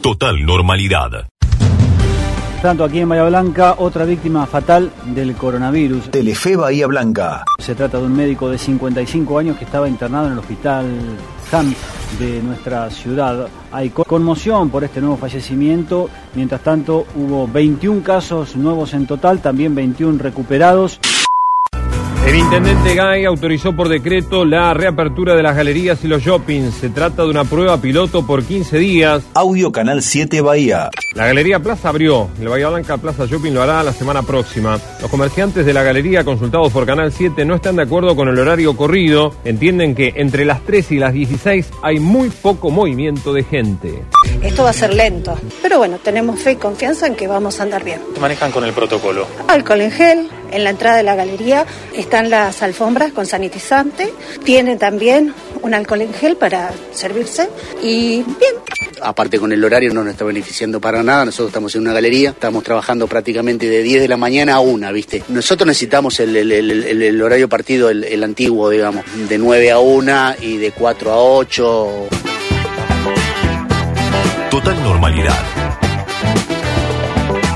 [0.00, 1.26] Total normalidad.
[2.62, 6.10] Tanto aquí en Bahía Blanca, otra víctima fatal del coronavirus.
[6.10, 7.44] Telefe Bahía Blanca.
[7.58, 10.86] Se trata de un médico de 55 años que estaba internado en el hospital
[11.50, 11.74] CAM
[12.18, 13.48] de nuestra ciudad.
[13.72, 16.08] Hay conmoción por este nuevo fallecimiento.
[16.34, 21.00] Mientras tanto, hubo 21 casos nuevos en total, también 21 recuperados.
[22.26, 26.74] El intendente Gay autorizó por decreto la reapertura de las galerías y los shoppings.
[26.74, 29.22] Se trata de una prueba piloto por 15 días.
[29.34, 30.88] Audio Canal 7 Bahía.
[31.14, 32.30] La Galería Plaza abrió.
[32.40, 34.80] El Bahía Blanca Plaza Shopping lo hará la semana próxima.
[35.02, 38.38] Los comerciantes de la galería consultados por Canal 7 no están de acuerdo con el
[38.38, 39.34] horario corrido.
[39.44, 44.02] Entienden que entre las 3 y las 16 hay muy poco movimiento de gente.
[44.44, 47.62] Esto va a ser lento, pero bueno, tenemos fe y confianza en que vamos a
[47.64, 48.00] andar bien.
[48.14, 49.26] ¿Qué manejan con el protocolo?
[49.48, 51.64] Alcohol en gel, en la entrada de la galería
[51.96, 54.12] están las alfombras con sanitizante,
[54.44, 57.48] tienen también un alcohol en gel para servirse
[57.82, 58.54] y bien.
[59.02, 62.30] Aparte con el horario no nos está beneficiando para nada, nosotros estamos en una galería,
[62.30, 65.24] estamos trabajando prácticamente de 10 de la mañana a 1, ¿viste?
[65.28, 69.78] Nosotros necesitamos el, el- el- el horario partido, el, el antiguo, digamos, de 9 a
[69.78, 72.08] 1 y de 4 a 8.
[74.64, 75.44] Total normalidad.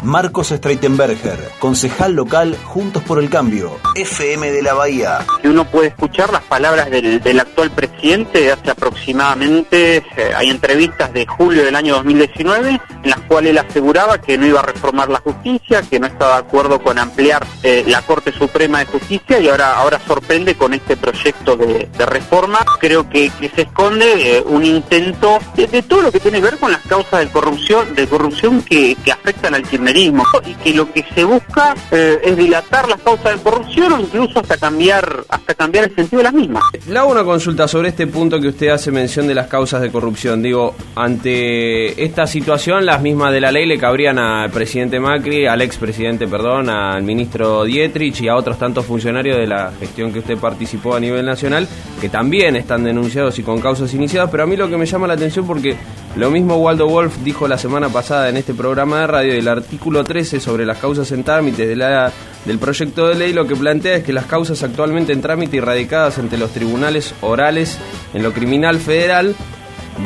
[0.03, 5.20] Marcos Streitenberger, concejal local Juntos por el Cambio, FM de la Bahía.
[5.41, 10.50] que uno puede escuchar las palabras del, del actual presidente de hace aproximadamente, eh, hay
[10.50, 14.64] entrevistas de julio del año 2019, en las cuales él aseguraba que no iba a
[14.64, 18.86] reformar la justicia, que no estaba de acuerdo con ampliar eh, la Corte Suprema de
[18.86, 22.60] Justicia y ahora, ahora sorprende con este proyecto de, reforma.
[22.80, 26.58] Creo que, se esconde eh, un intento de, de todo lo que tiene que ver
[26.58, 30.91] con las causas de corrupción, de corrupción que, que afectan al kirchnerismo y que lo
[30.92, 35.54] que se busca eh, es dilatar las causas de corrupción o incluso hasta cambiar hasta
[35.54, 36.62] cambiar el sentido de las mismas.
[36.86, 39.91] Le hago una consulta sobre este punto que usted hace mención de las causas de
[39.91, 40.42] corrupción.
[40.42, 45.61] Digo, ante esta situación, las mismas de la ley le cabrían al presidente Macri, al
[45.61, 50.38] expresidente, perdón, al ministro Dietrich y a otros tantos funcionarios de la gestión que usted
[50.38, 51.69] participó a nivel nacional,
[52.00, 54.31] que también están denunciados y con causas iniciadas.
[54.31, 55.76] Pero a mí lo que me llama la atención porque
[56.16, 60.03] lo mismo Waldo Wolf dijo la semana pasada en este programa de radio, el artículo
[60.03, 64.15] 13 sobre las causas en trámite del proyecto de ley, lo que plantea es que
[64.15, 67.78] las causas actualmente en trámite y radicadas ante los tribunales orales
[68.15, 69.34] en lo criminal federal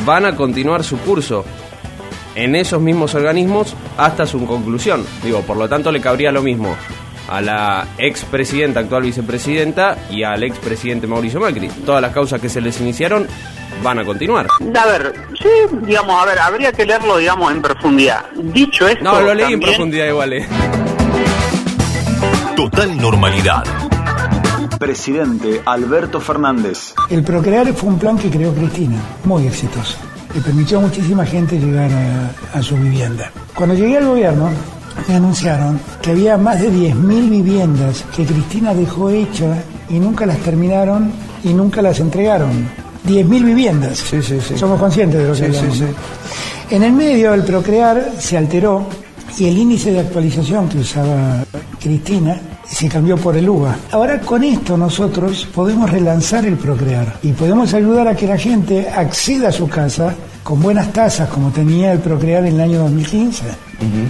[0.04, 1.44] van a continuar su curso
[2.34, 5.04] en esos mismos organismos hasta su conclusión.
[5.22, 6.74] Digo, por lo tanto le cabría lo mismo
[7.28, 11.68] a la expresidenta, actual vicepresidenta y al expresidente Mauricio Macri.
[11.86, 13.26] Todas las causas que se les iniciaron
[13.82, 14.46] van a continuar.
[14.60, 15.48] A ver, sí,
[15.86, 18.24] digamos, a ver, habría que leerlo, digamos, en profundidad.
[18.34, 20.32] Dicho esto, No, lo leí en profundidad igual.
[20.34, 20.46] eh.
[22.56, 23.64] Total normalidad.
[24.78, 26.94] Presidente Alberto Fernández.
[27.08, 29.96] El Procrear fue un plan que creó Cristina, muy exitoso.
[30.34, 33.30] Le permitió a muchísima gente llegar a, a su vivienda.
[33.54, 34.50] Cuando llegué al gobierno,
[35.08, 40.38] me anunciaron que había más de 10.000 viviendas que Cristina dejó hechas y nunca las
[40.38, 41.12] terminaron
[41.44, 42.68] y nunca las entregaron.
[43.06, 43.98] 10.000 viviendas.
[44.56, 45.86] Somos conscientes de lo que hablamos, ¿no?
[46.70, 48.86] En el medio, el Procrear se alteró
[49.36, 51.44] y el índice de actualización que usaba
[51.80, 52.40] Cristina
[52.74, 53.76] se cambió por el UVA.
[53.90, 58.88] Ahora con esto nosotros podemos relanzar el Procrear y podemos ayudar a que la gente
[58.88, 63.44] acceda a su casa con buenas tasas como tenía el Procrear en el año 2015,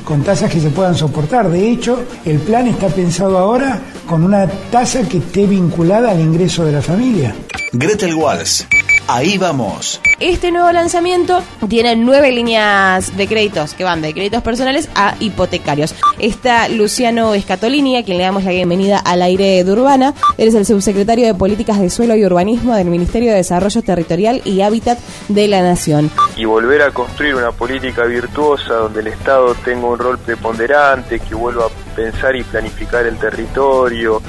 [0.05, 1.51] con tasas que se puedan soportar.
[1.51, 6.65] De hecho, el plan está pensado ahora con una tasa que esté vinculada al ingreso
[6.65, 7.35] de la familia.
[7.75, 8.67] Gretel Walls.
[9.09, 9.99] Ahí vamos.
[10.21, 15.95] Este nuevo lanzamiento tiene nueve líneas de créditos que van de créditos personales a hipotecarios.
[16.19, 20.13] Está Luciano Escatolini, a quien le damos la bienvenida al aire de Urbana.
[20.37, 24.43] Él es el subsecretario de Políticas de Suelo y Urbanismo del Ministerio de Desarrollo Territorial
[24.45, 26.11] y Hábitat de la Nación.
[26.37, 31.35] y volver a construir una política virtuosa donde el Estado tenga un rol preponderante, que
[31.35, 34.21] vuelva a pensar y planificar el territorio,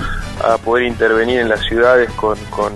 [0.44, 2.74] a poder intervenir en las ciudades con, con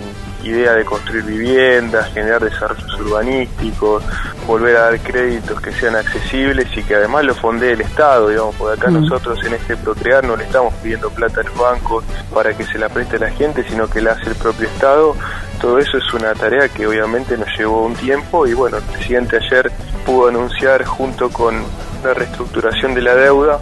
[0.50, 4.04] idea de construir viviendas, generar desarrollos urbanísticos,
[4.46, 8.56] volver a dar créditos que sean accesibles y que además lo fondee el Estado, digamos,
[8.56, 9.02] porque acá Mm.
[9.02, 12.04] nosotros en este Procrear no le estamos pidiendo plata a los bancos
[12.34, 15.16] para que se la preste a la gente, sino que la hace el propio Estado.
[15.62, 19.38] Todo eso es una tarea que obviamente nos llevó un tiempo y bueno, el presidente
[19.38, 19.72] ayer
[20.06, 21.64] pudo anunciar junto con
[22.08, 23.60] la reestructuración de la deuda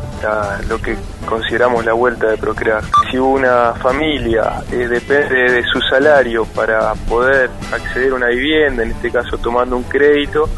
[0.67, 0.95] lo que
[1.25, 2.83] consideramos la vuelta de Procrear.
[3.09, 8.91] Si una familia eh, depende de su salario para poder acceder a una vivienda, en
[8.91, 10.49] este caso tomando un crédito,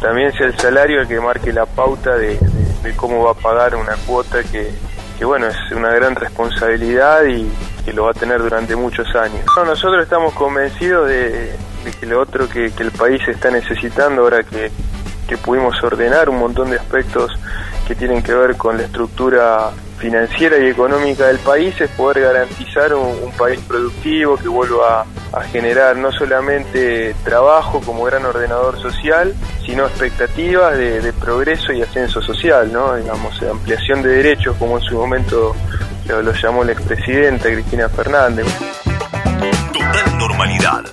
[0.00, 2.38] también sea el salario el que marque la pauta de,
[2.96, 4.70] cómo va a pagar una cuota que,
[5.18, 7.48] que, bueno, es una gran responsabilidad y
[7.84, 9.44] que lo va a tener durante muchos años.
[9.56, 11.54] No, nosotros estamos convencidos de,
[12.00, 14.70] que lo otro que el país está necesitando ahora que,
[15.26, 17.32] que pudimos ordenar un montón de aspectos
[17.86, 22.94] que tienen que ver con la estructura financiera y económica del país es poder garantizar
[22.94, 29.34] un, país productivo que vuelva a, generar no solamente trabajo como gran ordenador social,
[29.64, 32.96] sino expectativas de, progreso y ascenso social, ¿no?
[32.96, 35.54] Digamos, ampliación de derechos como en su momento
[36.08, 38.46] lo, lo llamó la expresidenta Cristina Fernández.
[39.72, 40.84] Total normalidad.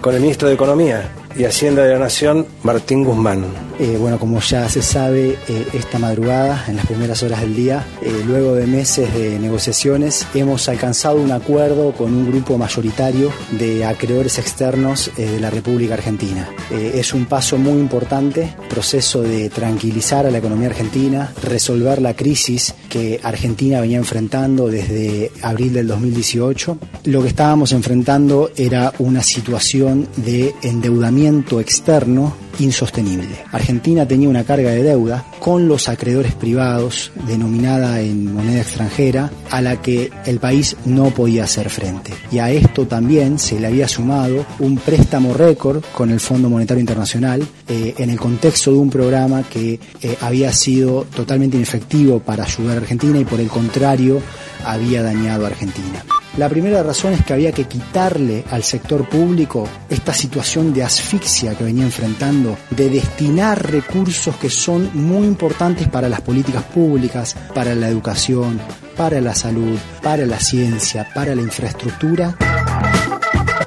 [0.00, 1.02] Con el ministro de Economía
[1.38, 3.67] y Hacienda de la Nación, Martín Guzmán.
[3.78, 7.86] Eh, bueno, como ya se sabe, eh, esta madrugada, en las primeras horas del día,
[8.02, 13.84] eh, luego de meses de negociaciones, hemos alcanzado un acuerdo con un grupo mayoritario de
[13.84, 16.48] acreedores externos de la República Argentina.
[16.70, 22.74] es un paso muy importante, proceso de tranquilizar a la economía argentina, resolver la crisis
[22.88, 26.78] que Argentina venía enfrentando desde abril del 2018.
[27.04, 33.44] Lo que estábamos enfrentando era una situación de endeudamiento externo insostenible.
[33.52, 39.60] Argentina tenía una carga de deuda con los acreedores privados denominada en moneda extranjera a
[39.60, 42.12] la que el país no podía hacer frente.
[42.30, 46.80] Y a esto también se le había sumado un préstamo récord con el Fondo Monetario
[46.80, 52.44] Internacional eh, en el contexto de un programa que eh, había sido totalmente inefectivo para
[52.44, 54.20] ayudar a Argentina y por el contrario
[54.64, 56.04] había dañado a Argentina.
[56.38, 61.58] La primera razón es que había que quitarle al sector público esta situación de asfixia
[61.58, 67.74] que venía enfrentando, de destinar recursos que son muy importantes para las políticas públicas, para
[67.74, 68.60] la educación,
[68.96, 72.36] para la salud, para la ciencia, para la infraestructura.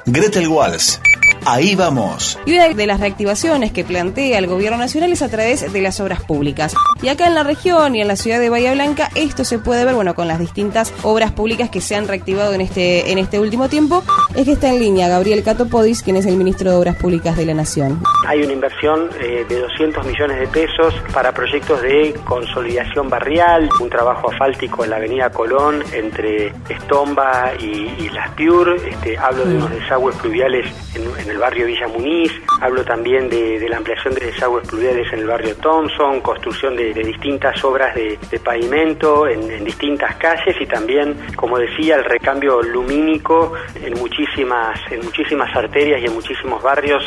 [0.06, 0.98] Gretel Walls
[1.44, 2.38] Ahí vamos.
[2.46, 5.98] Y una de las reactivaciones que plantea el gobierno nacional es a través de las
[6.00, 6.74] obras públicas.
[7.02, 9.84] Y acá en la región y en la ciudad de Bahía Blanca esto se puede
[9.84, 13.40] ver, bueno, con las distintas obras públicas que se han reactivado en este, en este
[13.40, 14.04] último tiempo.
[14.36, 17.46] Es que está en línea Gabriel Catopodis, quien es el ministro de Obras Públicas de
[17.46, 18.02] la Nación.
[18.26, 23.90] Hay una inversión eh, de 200 millones de pesos para proyectos de consolidación barrial, un
[23.90, 28.76] trabajo asfáltico en la avenida Colón entre Estomba y, Las Piur.
[28.76, 32.30] Este, hablo de unos desagües pluviales en, el barrio Villa Muniz,
[32.60, 37.62] hablo también de, la ampliación de desagües pluviales en el barrio Thompson, construcción de, distintas
[37.64, 43.52] obras de, pavimento en, distintas calles y también, como decía, el recambio lumínico
[43.82, 47.02] en muchísimas, en muchísimas arterias y en muchísimos barrios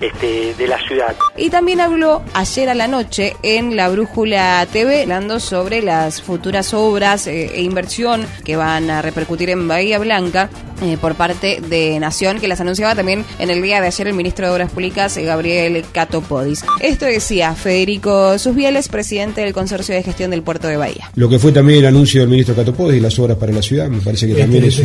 [0.00, 1.16] este, de la ciudad.
[1.36, 6.74] Y también habló ayer a la noche en la Brújula TV, hablando sobre las futuras
[6.74, 10.50] obras eh, e inversión que van a repercutir en Bahía Blanca
[10.82, 14.14] eh, por parte de Nación, que las anunciaba también en el día de ayer el
[14.14, 16.64] ministro de Obras Públicas, eh, Gabriel Catopodis.
[16.80, 21.10] Esto decía Federico Susbieles, presidente del Consorcio de Gestión del Puerto de Bahía.
[21.14, 23.88] Lo que fue también el anuncio del ministro Catopodis y las obras para la ciudad,
[23.88, 24.78] me parece que este también es,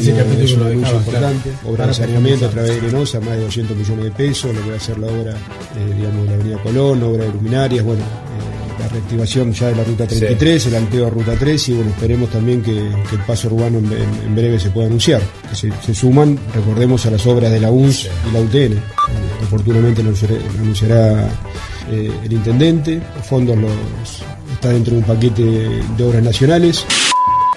[0.53, 1.50] un anuncio importante.
[1.65, 4.69] Obra de saneamiento a través de Lenosa, más de 200 millones de pesos, lo que
[4.71, 8.25] va a ser la obra, eh, digamos, de la Avenida Colón, obra de luminarias, bueno
[8.85, 12.29] la reactivación ya de la ruta 33, el anteo a ruta 3 y bueno, esperemos
[12.29, 17.11] también que, el paso urbano en, breve se pueda anunciar, que se, suman, recordemos, a
[17.11, 18.73] las obras de la UNS y la UTN.
[18.73, 18.81] Eh,
[19.47, 20.11] oportunamente lo
[20.59, 21.27] anunciará,
[21.89, 23.71] eh, el intendente, los fondos los,
[24.53, 25.43] está dentro de un paquete
[25.97, 26.85] de obras nacionales.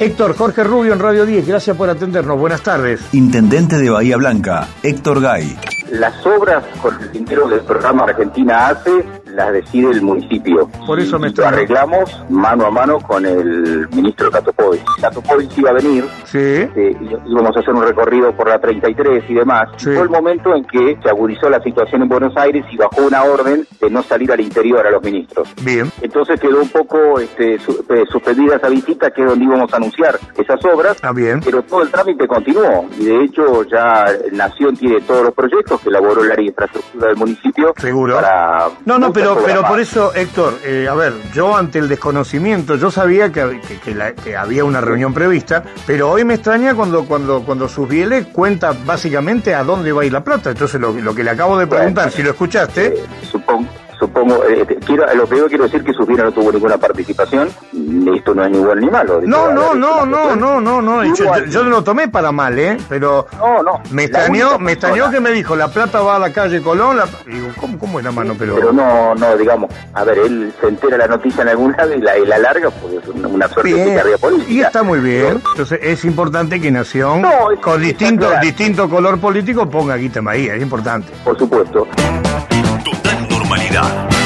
[0.00, 2.38] Héctor Jorge Rubio en Radio 10, gracias por atendernos.
[2.38, 3.00] Buenas tardes.
[3.12, 5.58] Intendente de Bahía Blanca, Héctor Gay.
[5.90, 9.04] Las obras con el dinero del programa Argentina hace
[9.38, 10.68] las decide el municipio.
[10.84, 14.82] Por eso me lo arreglamos mano a mano con el ministro Catopodis.
[15.00, 16.38] Catopodis iba a venir, sí.
[16.38, 19.68] Este, íbamos a hacer un recorrido por la 33 y demás.
[19.78, 23.22] Fue el momento en que se agudizó la situación en Buenos Aires y bajó una
[23.22, 25.48] orden de no salir al interior a los ministros.
[25.62, 25.90] Bien.
[26.02, 30.18] Entonces quedó un poco este, eh, suspendida esa visita, que es donde íbamos a anunciar
[30.36, 30.96] esas obras.
[31.02, 31.40] Ah, bien.
[31.44, 35.90] Pero todo el trámite continuó y de hecho ya Nación tiene todos los proyectos que
[35.90, 37.72] elaboró el área de infraestructura del municipio.
[37.76, 38.16] Seguro.
[38.16, 42.76] Para no, no, pero, pero por eso, Héctor, eh, a ver, yo ante el desconocimiento,
[42.76, 47.68] yo sabía que, que, había una reunión prevista, pero hoy me extraña cuando cuando cuando
[47.68, 50.50] Susbiele cuenta básicamente a dónde va a ir la plata.
[50.50, 52.86] Entonces, lo, lo que le acabo de preguntar, si lo escuchaste...
[52.86, 57.48] Eh, supongo supongo, eh, quiero, lo primero quiero decir que Susbila no tuvo ninguna participación,
[58.14, 59.20] esto no es ni bueno ni malo.
[59.22, 62.76] No, no, no, no, no, no, no, yo, yo, lo tomé para mal, ¿eh?
[62.88, 66.32] Pero no, no, me extrañó, me extrañó que me dijo, la plata va a la
[66.32, 67.06] calle Colón, la...
[67.26, 68.34] digo, ¿cómo, cómo es la mano?
[68.38, 68.54] Pero...
[68.54, 72.00] pero no, no, digamos, a ver, él se entera la noticia en algún lado y
[72.00, 74.52] la, y la larga, porque es una, suerte de política.
[74.52, 77.22] Y está muy bien, entonces es importante que Nación,
[77.60, 81.12] con distinto, distinto color político, ponga Guita Maía, es importante.
[81.24, 81.86] Por supuesto.
[83.68, 84.17] vida.